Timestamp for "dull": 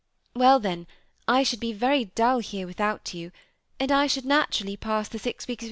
2.15-2.39